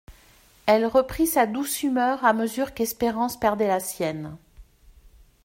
[0.65, 4.35] Elle reprit sa douce humeur à mesure qu'Espérance perdait la sienne.